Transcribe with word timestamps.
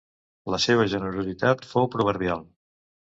La 0.53 0.59
seva 0.61 0.87
generositat 0.93 1.61
fou 1.73 1.85
proverbial. 1.97 2.43